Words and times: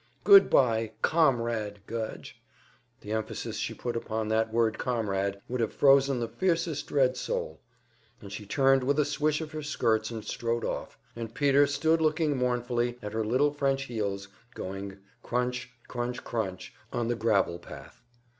"Goodbye, 0.23 0.93
Comrade 1.03 1.81
Gudge!" 1.85 2.41
The 3.01 3.11
emphasis 3.11 3.57
she 3.57 3.75
put 3.75 3.95
upon 3.95 4.29
that 4.29 4.51
word 4.51 4.79
"comrade" 4.79 5.39
would 5.47 5.61
have 5.61 5.71
frozen 5.71 6.19
the 6.19 6.27
fieriest 6.27 6.89
Red 6.89 7.15
soul; 7.15 7.61
and 8.19 8.31
she 8.31 8.47
turned 8.47 8.83
with 8.83 8.97
a 8.97 9.05
swish 9.05 9.41
of 9.41 9.51
her 9.51 9.61
skirts 9.61 10.09
and 10.09 10.25
strode 10.25 10.65
off, 10.65 10.97
and 11.15 11.35
Peter 11.35 11.67
stood 11.67 12.01
looking 12.01 12.35
mournfully 12.35 12.97
at 13.03 13.13
her 13.13 13.23
little 13.23 13.51
French 13.53 13.83
heels 13.83 14.27
going 14.55 14.97
crunch, 15.21 15.69
crunch, 15.87 16.23
crunch 16.23 16.73
on 16.91 17.07
the 17.07 17.15
gravel 17.15 17.59
path. 17.59 18.01